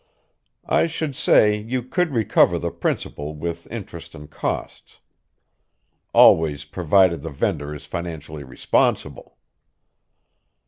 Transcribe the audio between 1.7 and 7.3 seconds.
could recover the principal with interest and costs. Always provided the